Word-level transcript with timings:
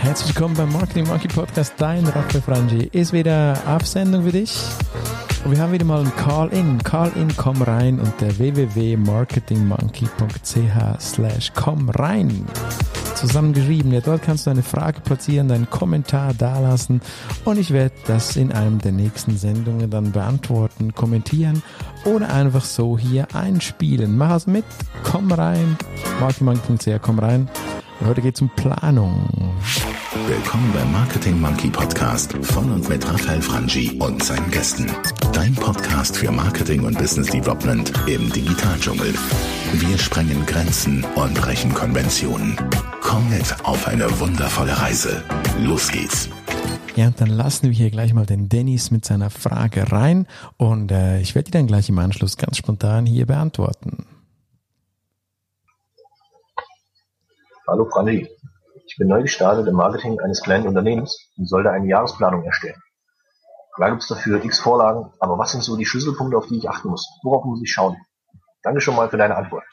Herzlich 0.00 0.28
willkommen 0.28 0.54
beim 0.54 0.72
Marketing 0.72 1.08
Monkey 1.08 1.26
Podcast. 1.26 1.74
Dein 1.76 2.06
Raphael 2.06 2.40
Frangi 2.40 2.88
ist 2.92 3.12
wieder 3.12 3.60
auf 3.66 3.82
für 3.84 4.32
dich. 4.32 4.56
Und 5.44 5.50
wir 5.50 5.60
haben 5.60 5.72
wieder 5.72 5.84
mal 5.84 6.00
ein 6.00 6.14
Call-In. 6.14 6.78
Call-In, 6.84 7.36
komm 7.36 7.60
rein 7.62 7.98
unter 7.98 8.38
www.marketingmonkey.ch 8.38 11.00
slash 11.00 11.52
komm 11.54 11.90
rein. 11.90 12.46
Zusammengeschrieben. 13.16 13.92
Ja, 13.92 14.00
dort 14.00 14.22
kannst 14.22 14.46
du 14.46 14.50
eine 14.50 14.62
Frage 14.62 15.00
platzieren, 15.00 15.48
deinen 15.48 15.68
Kommentar 15.68 16.32
dalassen 16.32 17.00
und 17.44 17.58
ich 17.58 17.72
werde 17.72 17.96
das 18.06 18.36
in 18.36 18.52
einem 18.52 18.78
der 18.78 18.92
nächsten 18.92 19.36
Sendungen 19.36 19.90
dann 19.90 20.12
beantworten, 20.12 20.94
kommentieren 20.94 21.64
oder 22.04 22.32
einfach 22.32 22.64
so 22.64 22.96
hier 22.96 23.26
einspielen. 23.34 24.16
Mach 24.16 24.36
es 24.36 24.46
mit, 24.46 24.64
komm 25.02 25.32
rein. 25.32 25.76
Marketingmonkey.ch, 26.20 27.02
komm 27.02 27.18
rein. 27.18 27.48
Heute 28.04 28.22
geht 28.22 28.36
es 28.36 28.42
um 28.42 28.48
Planung. 28.50 29.28
Willkommen 30.28 30.72
beim 30.72 30.92
Marketing 30.92 31.40
Monkey 31.40 31.68
Podcast 31.68 32.32
von 32.42 32.70
und 32.70 32.88
mit 32.88 33.04
Raphael 33.04 33.42
Frangi 33.42 33.98
und 33.98 34.22
seinen 34.22 34.48
Gästen. 34.52 34.86
Dein 35.32 35.52
Podcast 35.54 36.16
für 36.16 36.30
Marketing 36.30 36.84
und 36.84 36.96
Business 36.96 37.28
Development 37.28 37.92
im 38.06 38.32
Digitaldschungel. 38.32 39.12
Wir 39.72 39.98
sprengen 39.98 40.46
Grenzen 40.46 41.04
und 41.16 41.34
brechen 41.34 41.74
Konventionen. 41.74 42.56
Komm 43.02 43.28
mit 43.30 43.64
auf 43.64 43.88
eine 43.88 44.08
wundervolle 44.20 44.80
Reise. 44.80 45.24
Los 45.58 45.90
geht's. 45.90 46.28
Ja, 46.94 47.10
dann 47.10 47.30
lassen 47.30 47.66
wir 47.66 47.72
hier 47.72 47.90
gleich 47.90 48.14
mal 48.14 48.26
den 48.26 48.48
Dennis 48.48 48.92
mit 48.92 49.04
seiner 49.04 49.30
Frage 49.30 49.90
rein 49.90 50.26
und 50.56 50.92
äh, 50.92 51.20
ich 51.20 51.34
werde 51.34 51.46
die 51.46 51.52
dann 51.52 51.66
gleich 51.66 51.88
im 51.88 51.98
Anschluss 51.98 52.36
ganz 52.36 52.58
spontan 52.58 53.06
hier 53.06 53.26
beantworten. 53.26 54.06
Hallo 57.68 57.84
Franzi, 57.84 58.26
ich 58.86 58.96
bin 58.96 59.08
neu 59.08 59.20
gestartet 59.20 59.68
im 59.68 59.74
Marketing 59.74 60.18
eines 60.20 60.42
kleinen 60.42 60.66
Unternehmens 60.66 61.28
und 61.36 61.46
sollte 61.46 61.70
eine 61.70 61.86
Jahresplanung 61.86 62.42
erstellen. 62.44 62.80
Klar 63.74 63.90
gibt 63.90 64.04
es 64.04 64.08
dafür 64.08 64.42
x 64.42 64.58
Vorlagen, 64.58 65.12
aber 65.20 65.36
was 65.36 65.52
sind 65.52 65.62
so 65.62 65.76
die 65.76 65.84
Schlüsselpunkte, 65.84 66.38
auf 66.38 66.46
die 66.46 66.56
ich 66.56 66.70
achten 66.70 66.88
muss? 66.88 67.06
Worauf 67.22 67.44
muss 67.44 67.60
ich 67.62 67.70
schauen? 67.70 67.98
Danke 68.62 68.80
schon 68.80 68.96
mal 68.96 69.10
für 69.10 69.18
deine 69.18 69.36
Antwort. 69.36 69.64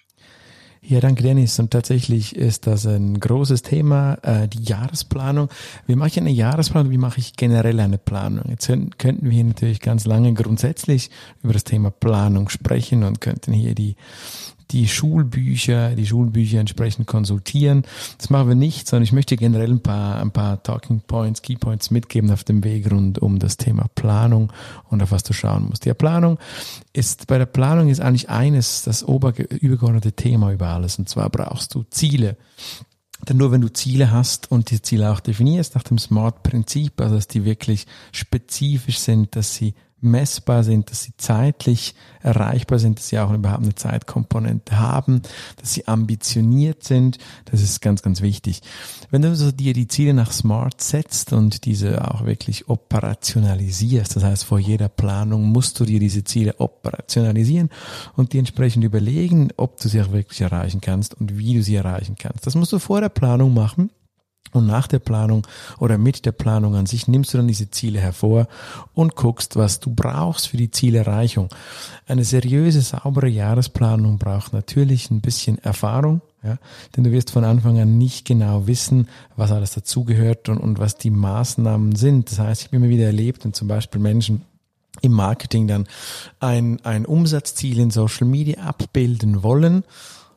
Ja, 0.81 0.99
danke 0.99 1.23
Dennis. 1.23 1.57
Und 1.57 1.71
tatsächlich 1.71 2.35
ist 2.35 2.67
das 2.67 2.85
ein 2.85 3.17
großes 3.17 3.61
Thema, 3.61 4.17
äh, 4.23 4.49
die 4.49 4.63
Jahresplanung. 4.63 5.47
Wie 5.87 5.95
mache 5.95 6.09
ich 6.09 6.19
eine 6.19 6.31
Jahresplanung? 6.31 6.91
Wie 6.91 6.97
mache 6.97 7.19
ich 7.19 7.37
generell 7.37 7.79
eine 7.79 7.97
Planung? 7.97 8.43
Jetzt 8.49 8.67
könnten 8.67 9.29
wir 9.29 9.43
natürlich 9.43 9.79
ganz 9.79 10.05
lange 10.05 10.33
grundsätzlich 10.33 11.09
über 11.41 11.53
das 11.53 11.63
Thema 11.63 11.91
Planung 11.91 12.49
sprechen 12.49 13.03
und 13.03 13.21
könnten 13.21 13.53
hier 13.53 13.73
die 13.73 13.95
die 14.71 14.87
Schulbücher, 14.87 15.91
die 15.95 16.05
Schulbücher 16.05 16.59
entsprechend 16.59 17.07
konsultieren. 17.07 17.83
Das 18.17 18.29
machen 18.29 18.47
wir 18.47 18.55
nicht, 18.55 18.87
sondern 18.87 19.03
ich 19.03 19.11
möchte 19.11 19.37
generell 19.37 19.71
ein 19.71 19.81
paar, 19.81 20.19
ein 20.19 20.31
paar 20.31 20.61
Talking 20.63 21.01
Points, 21.01 21.41
Key 21.41 21.55
Points 21.55 21.91
mitgeben 21.91 22.31
auf 22.31 22.43
dem 22.43 22.63
Weg 22.63 22.91
rund 22.91 23.19
um 23.19 23.39
das 23.39 23.57
Thema 23.57 23.87
Planung 23.95 24.51
und 24.89 25.01
auf 25.03 25.11
was 25.11 25.23
du 25.23 25.33
schauen 25.33 25.67
musst. 25.69 25.85
Die 25.85 25.93
Planung 25.93 26.39
ist, 26.93 27.27
bei 27.27 27.37
der 27.37 27.45
Planung 27.45 27.89
ist 27.89 28.01
eigentlich 28.01 28.29
eines 28.29 28.83
das 28.83 29.03
ober, 29.07 29.33
übergeordnete 29.37 30.13
Thema 30.13 30.51
über 30.51 30.67
alles. 30.67 30.97
Und 30.97 31.09
zwar 31.09 31.29
brauchst 31.29 31.75
du 31.75 31.83
Ziele. 31.89 32.37
Denn 33.27 33.37
nur 33.37 33.51
wenn 33.51 33.61
du 33.61 33.71
Ziele 33.71 34.11
hast 34.11 34.51
und 34.51 34.71
die 34.71 34.81
Ziele 34.81 35.11
auch 35.11 35.19
definierst 35.19 35.75
nach 35.75 35.83
dem 35.83 35.97
SMART-Prinzip, 35.97 36.99
also 36.99 37.15
dass 37.15 37.27
die 37.27 37.45
wirklich 37.45 37.87
spezifisch 38.11 38.99
sind, 38.99 39.35
dass 39.35 39.55
sie 39.55 39.73
messbar 40.01 40.63
sind, 40.63 40.91
dass 40.91 41.03
sie 41.03 41.13
zeitlich 41.17 41.95
erreichbar 42.21 42.79
sind, 42.79 42.99
dass 42.99 43.09
sie 43.09 43.19
auch 43.19 43.33
überhaupt 43.33 43.63
eine 43.63 43.75
Zeitkomponente 43.75 44.79
haben, 44.79 45.21
dass 45.57 45.73
sie 45.73 45.87
ambitioniert 45.87 46.83
sind. 46.83 47.17
Das 47.45 47.61
ist 47.61 47.81
ganz, 47.81 48.01
ganz 48.01 48.21
wichtig. 48.21 48.61
Wenn 49.09 49.21
du 49.21 49.29
also 49.29 49.51
dir 49.51 49.73
die 49.73 49.87
Ziele 49.87 50.13
nach 50.13 50.31
Smart 50.31 50.81
setzt 50.81 51.33
und 51.33 51.65
diese 51.65 52.11
auch 52.11 52.25
wirklich 52.25 52.69
operationalisierst, 52.69 54.15
das 54.15 54.23
heißt 54.23 54.43
vor 54.43 54.59
jeder 54.59 54.89
Planung 54.89 55.43
musst 55.43 55.79
du 55.79 55.85
dir 55.85 55.99
diese 55.99 56.23
Ziele 56.23 56.59
operationalisieren 56.59 57.69
und 58.15 58.33
die 58.33 58.39
entsprechend 58.39 58.83
überlegen, 58.83 59.49
ob 59.57 59.79
du 59.79 59.89
sie 59.89 60.01
auch 60.01 60.11
wirklich 60.11 60.41
erreichen 60.41 60.81
kannst 60.81 61.13
und 61.15 61.37
wie 61.37 61.55
du 61.55 61.63
sie 61.63 61.75
erreichen 61.75 62.15
kannst. 62.17 62.45
Das 62.45 62.55
musst 62.55 62.73
du 62.73 62.79
vor 62.79 63.01
der 63.01 63.09
Planung 63.09 63.53
machen. 63.53 63.91
Und 64.55 64.67
nach 64.67 64.87
der 64.87 64.99
Planung 64.99 65.45
oder 65.79 65.97
mit 65.97 66.25
der 66.25 66.31
Planung 66.31 66.75
an 66.75 66.85
sich 66.85 67.07
nimmst 67.07 67.33
du 67.33 67.37
dann 67.37 67.47
diese 67.47 67.69
Ziele 67.71 67.99
hervor 67.99 68.47
und 68.93 69.15
guckst, 69.15 69.55
was 69.55 69.79
du 69.79 69.93
brauchst 69.93 70.47
für 70.47 70.57
die 70.57 70.71
Zielerreichung. 70.71 71.49
Eine 72.07 72.23
seriöse, 72.23 72.81
saubere 72.81 73.27
Jahresplanung 73.27 74.17
braucht 74.17 74.53
natürlich 74.53 75.11
ein 75.11 75.21
bisschen 75.21 75.57
Erfahrung, 75.59 76.21
ja, 76.43 76.57
denn 76.95 77.03
du 77.03 77.11
wirst 77.11 77.31
von 77.31 77.43
Anfang 77.43 77.79
an 77.79 77.97
nicht 77.97 78.25
genau 78.25 78.67
wissen, 78.67 79.09
was 79.35 79.51
alles 79.51 79.73
dazugehört 79.73 80.47
und, 80.47 80.59
und 80.59 80.79
was 80.79 80.97
die 80.97 81.09
Maßnahmen 81.09 81.95
sind. 81.95 82.31
Das 82.31 82.39
heißt, 82.39 82.61
ich 82.61 82.67
habe 82.67 82.77
immer 82.77 82.89
wieder 82.89 83.05
erlebt, 83.05 83.43
wenn 83.43 83.53
zum 83.53 83.67
Beispiel 83.67 83.99
Menschen 83.99 84.43
im 85.01 85.11
Marketing 85.11 85.67
dann 85.67 85.87
ein, 86.39 86.79
ein 86.85 87.05
Umsatzziel 87.05 87.79
in 87.79 87.91
Social 87.91 88.27
Media 88.27 88.63
abbilden 88.63 89.43
wollen 89.43 89.83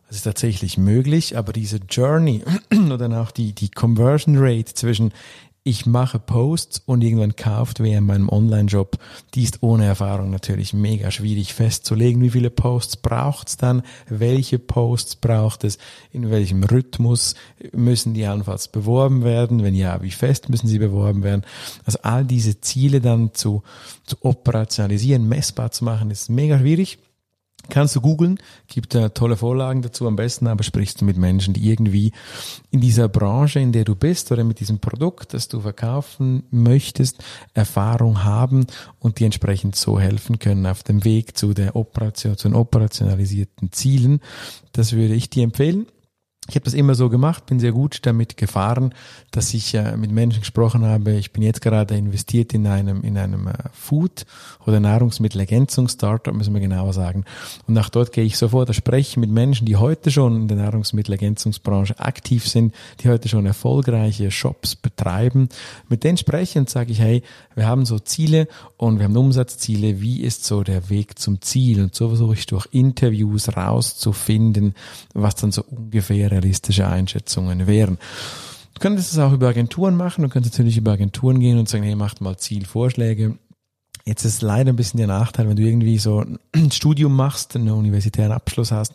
das 0.08 0.16
ist 0.16 0.22
tatsächlich 0.22 0.78
möglich, 0.78 1.36
aber 1.36 1.52
diese 1.52 1.78
Journey 1.88 2.42
oder 2.92 3.20
auch 3.20 3.30
die, 3.30 3.52
die 3.52 3.70
Conversion 3.70 4.36
Rate 4.38 4.74
zwischen 4.74 5.12
ich 5.68 5.84
mache 5.84 6.18
Posts 6.18 6.84
und 6.86 7.04
irgendwann 7.04 7.36
kauft 7.36 7.80
wer 7.80 7.98
in 7.98 8.06
meinem 8.06 8.30
Online-Job, 8.30 8.96
die 9.34 9.42
ist 9.42 9.62
ohne 9.62 9.84
Erfahrung 9.84 10.30
natürlich 10.30 10.72
mega 10.72 11.10
schwierig 11.10 11.52
festzulegen. 11.52 12.22
Wie 12.22 12.30
viele 12.30 12.48
Posts 12.48 12.96
braucht 12.96 13.48
es 13.48 13.56
dann? 13.58 13.82
Welche 14.08 14.58
Posts 14.58 15.16
braucht 15.16 15.64
es? 15.64 15.76
In 16.10 16.30
welchem 16.30 16.64
Rhythmus 16.64 17.34
müssen 17.72 18.14
die 18.14 18.24
allenfalls 18.24 18.68
beworben 18.68 19.24
werden? 19.24 19.62
Wenn 19.62 19.74
ja, 19.74 20.00
wie 20.02 20.10
fest 20.10 20.48
müssen 20.48 20.68
sie 20.68 20.78
beworben 20.78 21.22
werden? 21.22 21.44
Also 21.84 21.98
all 22.00 22.24
diese 22.24 22.62
Ziele 22.62 23.02
dann 23.02 23.34
zu, 23.34 23.62
zu 24.04 24.16
operationalisieren, 24.22 25.28
messbar 25.28 25.70
zu 25.70 25.84
machen, 25.84 26.10
ist 26.10 26.30
mega 26.30 26.58
schwierig. 26.58 26.98
Kannst 27.70 27.94
du 27.96 28.00
googeln, 28.00 28.38
gibt 28.66 28.94
da 28.94 29.10
tolle 29.10 29.36
Vorlagen 29.36 29.82
dazu. 29.82 30.06
Am 30.06 30.16
besten 30.16 30.46
aber 30.46 30.62
sprichst 30.64 31.00
du 31.00 31.04
mit 31.04 31.18
Menschen, 31.18 31.52
die 31.52 31.68
irgendwie 31.68 32.12
in 32.70 32.80
dieser 32.80 33.08
Branche, 33.08 33.60
in 33.60 33.72
der 33.72 33.84
du 33.84 33.94
bist 33.94 34.32
oder 34.32 34.42
mit 34.42 34.60
diesem 34.60 34.78
Produkt, 34.78 35.34
das 35.34 35.48
du 35.48 35.60
verkaufen 35.60 36.44
möchtest, 36.50 37.22
Erfahrung 37.52 38.24
haben 38.24 38.66
und 38.98 39.18
die 39.18 39.24
entsprechend 39.24 39.76
so 39.76 40.00
helfen 40.00 40.38
können 40.38 40.66
auf 40.66 40.82
dem 40.82 41.04
Weg 41.04 41.36
zu 41.36 41.52
der 41.52 41.76
Operation, 41.76 42.36
zu 42.36 42.48
den 42.48 42.56
operationalisierten 42.56 43.70
Zielen. 43.72 44.20
Das 44.72 44.92
würde 44.92 45.14
ich 45.14 45.28
dir 45.28 45.44
empfehlen. 45.44 45.86
Ich 46.48 46.54
habe 46.54 46.64
das 46.64 46.72
immer 46.72 46.94
so 46.94 47.10
gemacht, 47.10 47.44
bin 47.44 47.60
sehr 47.60 47.72
gut 47.72 47.98
damit 48.06 48.38
gefahren, 48.38 48.94
dass 49.32 49.52
ich 49.52 49.74
äh, 49.74 49.98
mit 49.98 50.10
Menschen 50.10 50.40
gesprochen 50.40 50.82
habe. 50.82 51.12
Ich 51.12 51.30
bin 51.30 51.42
jetzt 51.42 51.60
gerade 51.60 51.94
investiert 51.94 52.54
in 52.54 52.66
einem 52.66 53.02
in 53.02 53.18
einem 53.18 53.48
äh, 53.48 53.52
Food 53.72 54.24
oder 54.66 54.80
Nahrungsmittelergänzungs-Startup, 54.80 56.32
müssen 56.32 56.54
wir 56.54 56.62
genauer 56.62 56.94
sagen. 56.94 57.26
Und 57.66 57.74
nach 57.74 57.90
dort 57.90 58.12
gehe 58.12 58.24
ich 58.24 58.38
sofort, 58.38 58.70
da 58.70 58.72
spreche 58.72 59.20
mit 59.20 59.28
Menschen, 59.30 59.66
die 59.66 59.76
heute 59.76 60.10
schon 60.10 60.36
in 60.36 60.48
der 60.48 60.56
Nahrungsmittelergänzungsbranche 60.56 62.00
aktiv 62.00 62.48
sind, 62.48 62.74
die 63.00 63.10
heute 63.10 63.28
schon 63.28 63.44
erfolgreiche 63.44 64.30
Shops 64.30 64.74
betreiben. 64.74 65.50
Mit 65.90 66.02
denen 66.02 66.16
spreche 66.16 66.58
und 66.58 66.70
sage 66.70 66.92
ich, 66.92 67.00
hey, 67.00 67.22
wir 67.56 67.66
haben 67.66 67.84
so 67.84 67.98
Ziele 67.98 68.48
und 68.78 68.98
wir 68.98 69.04
haben 69.04 69.16
Umsatzziele. 69.16 70.00
Wie 70.00 70.22
ist 70.22 70.44
so 70.44 70.62
der 70.62 70.88
Weg 70.88 71.18
zum 71.18 71.42
Ziel? 71.42 71.82
Und 71.82 71.94
so 71.94 72.08
versuche 72.08 72.34
ich 72.34 72.46
durch 72.46 72.68
Interviews 72.70 73.54
rauszufinden, 73.54 74.74
was 75.12 75.34
dann 75.34 75.52
so 75.52 75.62
ungefähr 75.70 76.37
realistische 76.38 76.88
Einschätzungen 76.88 77.66
wären. 77.66 77.98
Du 78.74 78.80
könntest 78.80 79.12
es 79.12 79.18
auch 79.18 79.32
über 79.32 79.48
Agenturen 79.48 79.96
machen. 79.96 80.22
Du 80.22 80.28
könntest 80.28 80.54
natürlich 80.54 80.76
über 80.76 80.92
Agenturen 80.92 81.40
gehen 81.40 81.58
und 81.58 81.68
sagen, 81.68 81.84
hey, 81.84 81.96
macht 81.96 82.20
mal 82.20 82.36
Zielvorschläge. 82.36 83.36
Jetzt 84.08 84.24
ist 84.24 84.40
leider 84.40 84.72
ein 84.72 84.76
bisschen 84.76 84.96
der 84.96 85.06
Nachteil, 85.06 85.48
wenn 85.48 85.56
du 85.56 85.62
irgendwie 85.62 85.98
so 85.98 86.24
ein 86.52 86.70
Studium 86.70 87.14
machst, 87.14 87.54
einen 87.56 87.68
universitären 87.68 88.32
Abschluss 88.32 88.72
hast, 88.72 88.94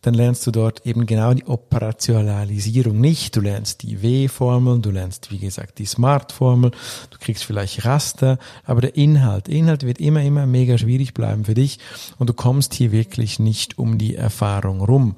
dann 0.00 0.14
lernst 0.14 0.46
du 0.48 0.50
dort 0.50 0.84
eben 0.84 1.06
genau 1.06 1.32
die 1.32 1.46
Operationalisierung 1.46 3.00
nicht. 3.00 3.36
Du 3.36 3.40
lernst 3.40 3.82
die 3.82 4.02
W-Formel, 4.02 4.80
du 4.80 4.90
lernst, 4.90 5.30
wie 5.30 5.38
gesagt, 5.38 5.78
die 5.78 5.84
Smart-Formel, 5.84 6.72
du 6.72 7.18
kriegst 7.20 7.44
vielleicht 7.44 7.84
Raster, 7.84 8.38
aber 8.64 8.80
der 8.80 8.96
Inhalt, 8.96 9.46
Inhalt 9.46 9.84
wird 9.84 10.00
immer, 10.00 10.22
immer 10.22 10.44
mega 10.44 10.76
schwierig 10.76 11.14
bleiben 11.14 11.44
für 11.44 11.54
dich 11.54 11.78
und 12.18 12.28
du 12.28 12.34
kommst 12.34 12.74
hier 12.74 12.90
wirklich 12.90 13.38
nicht 13.38 13.78
um 13.78 13.96
die 13.96 14.16
Erfahrung 14.16 14.80
rum. 14.80 15.14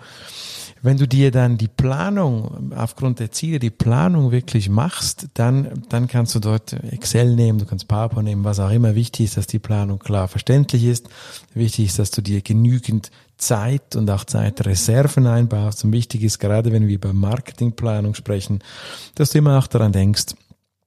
Wenn 0.83 0.97
du 0.97 1.07
dir 1.07 1.31
dann 1.31 1.59
die 1.59 1.69
Planung 1.69 2.73
aufgrund 2.75 3.19
der 3.19 3.31
Ziele, 3.31 3.59
die 3.59 3.71
Planung 3.71 4.31
wirklich 4.31 4.71
machst, 4.71 5.29
dann, 5.35 5.83
dann 5.91 6.09
kannst 6.09 6.35
du 6.35 6.39
dort 6.39 6.73
Excel 6.73 7.35
nehmen, 7.35 7.59
du 7.59 7.67
kannst 7.67 7.87
PowerPoint 7.87 8.27
nehmen, 8.27 8.45
was 8.45 8.61
auch 8.61 8.71
immer. 8.71 8.95
Wichtig 8.95 9.27
ist, 9.27 9.37
dass 9.37 9.47
die 9.47 9.59
Planung 9.59 9.99
klar 9.99 10.29
verständlich 10.29 10.85
ist. 10.85 11.09
Wichtig 11.53 11.87
ist, 11.87 11.99
dass 11.99 12.11
du 12.11 12.23
dir 12.23 12.41
genügend 12.41 13.11
Zeit 13.37 13.95
und 13.97 14.11
auch 14.11 14.25
Zeitreserven 14.25 15.27
einbaust. 15.27 15.85
Und 15.85 15.93
wichtig 15.93 16.23
ist, 16.23 16.39
gerade 16.39 16.73
wenn 16.73 16.89
wir 16.89 16.95
über 16.95 17.13
Marketingplanung 17.13 18.15
sprechen, 18.15 18.61
dass 19.15 19.31
du 19.31 19.39
immer 19.39 19.59
auch 19.59 19.67
daran 19.67 19.93
denkst, 19.93 20.35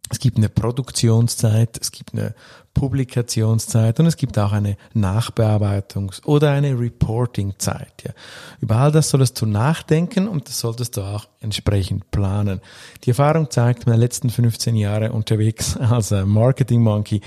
Es 0.09 0.19
gibt 0.19 0.37
eine 0.37 0.49
Produktionszeit, 0.49 1.77
es 1.79 1.91
gibt 1.91 2.13
eine 2.13 2.35
Publikationszeit 2.73 3.99
und 3.99 4.07
es 4.07 4.17
gibt 4.17 4.37
auch 4.37 4.51
eine 4.51 4.77
Nachbearbeitungs- 4.95 6.23
oder 6.25 6.51
eine 6.51 6.77
Reportingzeit. 6.77 8.03
Ja. 8.03 8.11
Über 8.59 8.77
all 8.77 8.91
das 8.91 9.09
solltest 9.09 9.39
du 9.41 9.45
nachdenken 9.45 10.27
und 10.27 10.47
das 10.47 10.59
solltest 10.59 10.97
du 10.97 11.01
auch 11.01 11.27
entsprechend 11.39 12.11
planen. 12.11 12.61
Die 13.03 13.11
Erfahrung 13.11 13.49
zeigt 13.49 13.85
meine 13.85 13.97
letzten 13.97 14.29
15 14.29 14.75
Jahre 14.75 15.11
unterwegs 15.11 15.77
als 15.77 16.11
Marketing 16.11 16.81
Monkey, 16.81 17.21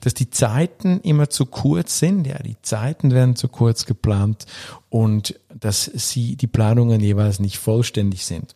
dass 0.00 0.14
die 0.14 0.30
Zeiten 0.30 1.00
immer 1.00 1.28
zu 1.28 1.46
kurz 1.46 1.98
sind. 1.98 2.26
Ja, 2.26 2.38
die 2.38 2.56
Zeiten 2.62 3.10
werden 3.12 3.36
zu 3.36 3.48
kurz 3.48 3.86
geplant 3.86 4.46
und 4.88 5.38
dass 5.52 5.84
sie 5.84 6.36
die 6.36 6.46
Planungen 6.46 7.00
jeweils 7.00 7.40
nicht 7.40 7.58
vollständig 7.58 8.24
sind. 8.24 8.54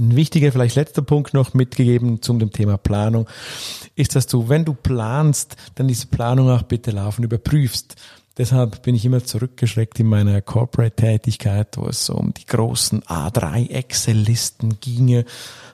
Ein 0.00 0.16
wichtiger, 0.16 0.50
vielleicht 0.50 0.76
letzter 0.76 1.02
Punkt 1.02 1.34
noch 1.34 1.54
mitgegeben 1.54 2.22
zum 2.22 2.38
dem 2.38 2.50
Thema 2.50 2.78
Planung, 2.78 3.28
ist, 3.94 4.16
dass 4.16 4.26
du, 4.26 4.48
wenn 4.48 4.64
du 4.64 4.72
planst, 4.72 5.56
dann 5.74 5.88
diese 5.88 6.06
Planung 6.06 6.50
auch 6.50 6.62
bitte 6.62 6.90
laufen 6.90 7.22
überprüfst. 7.22 7.96
Deshalb 8.38 8.82
bin 8.82 8.94
ich 8.94 9.04
immer 9.04 9.22
zurückgeschreckt 9.22 10.00
in 10.00 10.06
meiner 10.06 10.40
Corporate-Tätigkeit, 10.40 11.76
wo 11.76 11.86
es 11.86 12.06
so 12.06 12.14
um 12.14 12.32
die 12.32 12.46
großen 12.46 13.02
A3 13.02 13.68
Excel-Listen 13.68 14.80
ginge. 14.80 15.26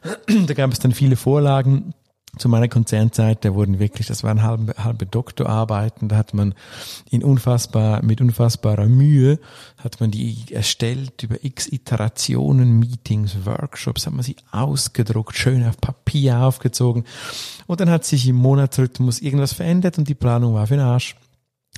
Da 0.46 0.54
gab 0.54 0.72
es 0.72 0.80
dann 0.80 0.92
viele 0.92 1.16
Vorlagen 1.16 1.94
zu 2.38 2.48
meiner 2.48 2.68
Konzernzeit, 2.68 3.44
da 3.44 3.54
wurden 3.54 3.78
wirklich, 3.78 4.06
das 4.06 4.22
waren 4.22 4.42
halbe, 4.42 4.74
halbe 4.82 5.06
Doktorarbeiten, 5.06 6.08
da 6.08 6.16
hat 6.16 6.34
man 6.34 6.54
in 7.10 7.24
unfassbar, 7.24 8.02
mit 8.02 8.20
unfassbarer 8.20 8.86
Mühe, 8.86 9.38
hat 9.78 10.00
man 10.00 10.10
die 10.10 10.36
erstellt 10.50 11.22
über 11.22 11.42
x 11.42 11.66
Iterationen, 11.66 12.78
Meetings, 12.78 13.44
Workshops, 13.44 14.06
hat 14.06 14.12
man 14.12 14.22
sie 14.22 14.36
ausgedruckt, 14.52 15.36
schön 15.36 15.66
auf 15.66 15.80
Papier 15.80 16.40
aufgezogen 16.40 17.04
und 17.66 17.80
dann 17.80 17.90
hat 17.90 18.04
sich 18.04 18.28
im 18.28 18.36
Monatsrhythmus 18.36 19.20
irgendwas 19.20 19.52
verändert 19.52 19.98
und 19.98 20.08
die 20.08 20.14
Planung 20.14 20.54
war 20.54 20.66
für 20.66 20.76
den 20.76 20.84
Arsch. 20.84 21.16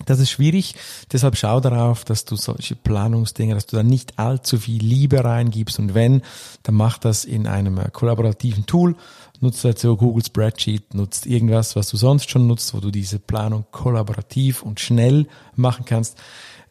Das 0.07 0.21
ist 0.21 0.31
schwierig, 0.31 0.75
deshalb 1.13 1.37
schau 1.37 1.61
darauf, 1.61 2.05
dass 2.05 2.25
du 2.25 2.37
solche 2.37 2.77
Planungsdinge, 2.77 3.55
dass 3.55 3.67
du 3.67 3.77
da 3.77 3.83
nicht 3.83 4.19
allzu 4.19 4.59
viel 4.59 4.83
Liebe 4.83 5.25
reingibst. 5.25 5.79
Und 5.79 5.95
wenn, 5.95 6.23
dann 6.63 6.77
mach 6.77 6.99
das 6.99 7.25
in 7.25 7.47
einem 7.47 7.81
kollaborativen 7.93 8.67
Tool, 8.67 8.95
nutzt 9.41 9.65
dazu 9.65 9.97
Google 9.97 10.25
Spreadsheet, 10.25 10.95
nutzt 10.95 11.27
irgendwas, 11.27 11.77
was 11.77 11.89
du 11.89 11.97
sonst 11.97 12.31
schon 12.31 12.47
nutzt, 12.47 12.75
wo 12.75 12.81
du 12.81 12.91
diese 12.91 13.19
Planung 13.19 13.67
kollaborativ 13.71 14.63
und 14.63 14.81
schnell 14.81 15.27
machen 15.55 15.85
kannst. 15.85 16.17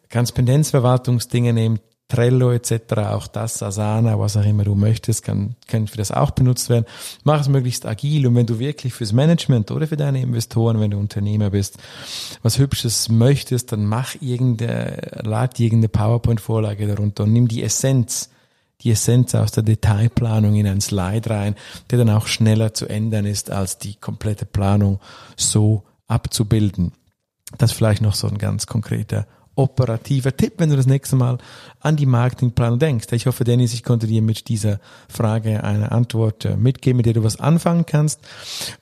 Kannst 0.10 0.36
Pendenzverwaltungsdinge 0.36 1.52
nehmen, 1.52 1.80
Trello 2.08 2.52
etc., 2.52 2.94
auch 3.10 3.28
das, 3.28 3.62
Asana, 3.62 4.18
was 4.18 4.38
auch 4.38 4.46
immer 4.46 4.64
du 4.64 4.76
möchtest, 4.76 5.24
kann, 5.24 5.56
kann 5.68 5.88
für 5.88 5.98
das 5.98 6.12
auch 6.12 6.32
benutzt 6.32 6.70
werden. 6.70 6.86
Mach 7.24 7.42
es 7.42 7.50
möglichst 7.50 7.86
agil 7.86 8.26
und 8.28 8.36
wenn 8.36 8.46
du 8.46 8.60
wirklich 8.60 8.94
fürs 8.94 9.12
Management 9.12 9.72
oder 9.72 9.88
für 9.88 9.98
deine 9.98 10.22
Investoren, 10.22 10.80
wenn 10.80 10.92
du 10.92 10.98
Unternehmer 10.98 11.50
bist, 11.50 11.78
was 12.44 12.60
Hübsches 12.60 13.10
möchtest, 13.10 13.74
dann 13.74 13.86
mach 13.86 14.16
irgendeine, 14.22 15.22
lad 15.24 15.60
irgendeine 15.60 15.90
PowerPoint-Vorlage 15.90 16.88
darunter 16.88 17.24
und 17.24 17.34
nimm 17.34 17.48
die 17.48 17.64
Essenz 17.64 18.30
die 18.82 18.92
Essenz 18.92 19.34
aus 19.34 19.52
der 19.52 19.64
Detailplanung 19.64 20.56
in 20.56 20.68
ein 20.68 20.82
Slide 20.82 21.30
rein, 21.30 21.56
der 21.90 21.98
dann 21.98 22.12
auch 22.12 22.28
schneller 22.28 22.76
zu 22.76 22.88
ändern 22.88 23.26
ist, 23.26 23.50
als 23.50 23.80
die 23.80 23.96
komplette 23.96 24.46
Planung 24.46 25.00
so 25.36 25.84
abzubilden. 26.08 26.92
Das 27.58 27.72
vielleicht 27.72 28.02
noch 28.02 28.14
so 28.14 28.28
ein 28.28 28.38
ganz 28.38 28.68
konkreter 28.68 29.26
operativer 29.58 30.36
Tipp, 30.36 30.54
wenn 30.58 30.70
du 30.70 30.76
das 30.76 30.86
nächste 30.86 31.16
Mal 31.16 31.38
an 31.80 31.96
die 31.96 32.06
Marketingplanung 32.06 32.80
denkst. 32.80 33.08
Ich 33.12 33.26
hoffe, 33.26 33.44
Dennis, 33.44 33.74
ich 33.74 33.84
konnte 33.84 34.08
dir 34.08 34.22
mit 34.22 34.48
dieser 34.48 34.80
Frage 35.10 35.64
eine 35.64 35.92
Antwort 35.92 36.46
äh, 36.46 36.56
mitgeben, 36.56 36.98
mit 36.98 37.06
der 37.06 37.14
du 37.14 37.24
was 37.24 37.40
anfangen 37.40 37.86
kannst. 37.86 38.20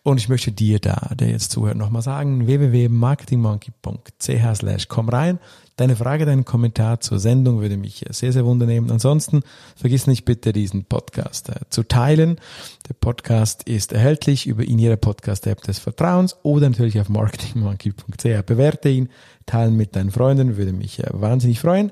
Und 0.04 0.18
ich 0.18 0.30
möchte 0.30 0.52
dir 0.52 0.80
da, 0.80 1.12
der 1.16 1.30
jetzt 1.30 1.52
zuhört, 1.52 1.78
nochmal 1.78 2.02
sagen, 2.02 2.46
www.marketingmonkey.ch 2.46 4.56
slash 4.56 4.88
komm 4.88 5.10
rein. 5.10 5.40
Deine 5.78 5.98
Frage, 5.98 6.26
deinen 6.26 6.46
Kommentar 6.46 7.02
zur 7.02 7.20
Sendung 7.20 7.60
würde 7.60 7.76
mich 7.76 8.06
sehr, 8.10 8.32
sehr 8.32 8.46
wundernehmen. 8.46 8.90
Ansonsten 8.92 9.42
vergiss 9.76 10.08
nicht 10.08 10.24
bitte 10.24 10.54
diesen 10.54 10.86
Podcast 10.86 11.50
äh, 11.50 11.56
zu 11.70 11.84
teilen. 11.84 12.40
Der 12.88 12.94
Podcast 12.94 13.64
ist 13.64 13.92
erhältlich 13.92 14.48
über 14.48 14.64
in 14.64 14.80
jeder 14.80 14.96
Podcast-App 14.96 15.62
des 15.64 15.80
Vertrauens 15.80 16.38
oder 16.44 16.70
natürlich 16.70 17.00
auf 17.02 17.10
marketingmonkey.ch. 17.10 18.46
Bewerte 18.46 18.88
ihn, 18.88 19.10
teilen 19.46 19.76
mit 19.76 19.98
deinen 19.98 20.12
Freunden, 20.12 20.56
würde 20.56 20.72
mich 20.72 21.00
äh, 21.00 21.08
wahnsinnig 21.12 21.60
freuen. 21.60 21.92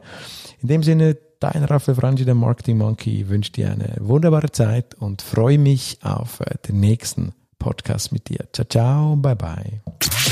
In 0.62 0.70
dem 0.70 0.84
Sinne, 0.84 1.18
dein 1.42 1.66
Raphael 1.66 1.96
Frangi, 1.96 2.24
der 2.24 2.36
Marketing 2.36 2.78
Monkey, 2.78 3.28
wünsche 3.28 3.52
dir 3.52 3.70
eine 3.70 3.98
wunderbare 4.00 4.52
Zeit 4.52 4.96
und 4.96 5.22
freue 5.22 5.58
mich 5.58 5.98
auf 6.04 6.40
äh, 6.40 6.56
den 6.70 6.80
nächsten 6.80 7.34
Podcast 7.60 8.14
mit 8.14 8.30
dir. 8.30 8.46
Ciao, 8.54 8.66
ciao, 8.66 9.16
bye, 9.18 9.36
bye. 9.36 9.82